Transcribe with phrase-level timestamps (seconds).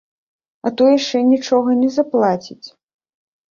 [0.67, 2.61] А то яшчэ нічога не заплаціць.